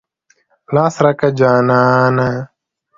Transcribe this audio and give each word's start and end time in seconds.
لاس 0.73 0.95
راکه 1.03 1.27
جانانه. 1.39 2.29